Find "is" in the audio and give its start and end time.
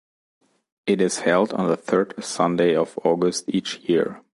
0.99-1.19